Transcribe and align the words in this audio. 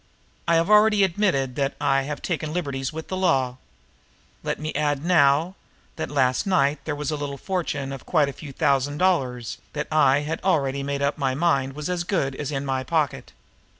I 0.47 0.55
have 0.55 0.67
already 0.67 1.03
admitted 1.03 1.55
that 1.57 1.75
I 1.79 2.01
have 2.09 2.23
taken 2.23 2.53
liberties 2.55 2.91
with 2.91 3.07
the 3.09 3.15
law. 3.15 3.57
Let 4.41 4.59
me 4.59 4.73
add 4.73 5.05
now 5.05 5.53
that 5.95 6.09
last 6.09 6.47
night 6.47 6.79
there 6.85 6.95
was 6.95 7.11
a 7.11 7.15
little 7.15 7.37
fortune 7.37 7.91
of 7.91 8.03
quite 8.07 8.27
a 8.27 8.33
few 8.33 8.51
thousand 8.51 8.97
dollars 8.97 9.59
that 9.73 9.87
I 9.91 10.21
had 10.21 10.43
already 10.43 10.81
made 10.81 11.03
up 11.03 11.19
my 11.19 11.35
mind 11.35 11.73
was 11.73 11.87
as 11.87 12.03
good 12.03 12.33
as 12.33 12.51
in 12.51 12.65
my 12.65 12.83
pocket. 12.83 13.31